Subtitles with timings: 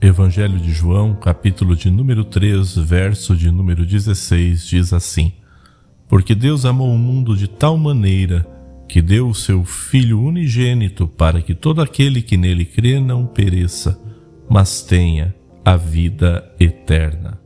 [0.00, 5.32] Evangelho de João, capítulo de número 3, verso de número 16, diz assim:
[6.06, 8.46] Porque Deus amou o mundo de tal maneira
[8.88, 14.00] que deu o seu Filho unigênito para que todo aquele que nele crê não pereça,
[14.48, 15.34] mas tenha
[15.64, 17.37] a vida eterna.